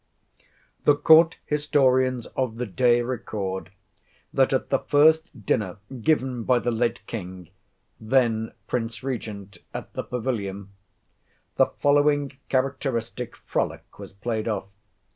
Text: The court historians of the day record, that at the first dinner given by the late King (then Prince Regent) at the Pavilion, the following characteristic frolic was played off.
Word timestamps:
The 0.85 0.95
court 0.95 1.35
historians 1.45 2.25
of 2.35 2.55
the 2.57 2.65
day 2.65 3.03
record, 3.03 3.71
that 4.33 4.51
at 4.51 4.69
the 4.71 4.79
first 4.79 5.45
dinner 5.45 5.77
given 6.01 6.43
by 6.43 6.57
the 6.57 6.71
late 6.71 7.05
King 7.05 7.49
(then 7.99 8.51
Prince 8.65 9.03
Regent) 9.03 9.59
at 9.75 9.93
the 9.93 10.03
Pavilion, 10.03 10.69
the 11.57 11.67
following 11.67 12.31
characteristic 12.49 13.35
frolic 13.37 13.99
was 13.99 14.11
played 14.11 14.47
off. 14.47 14.69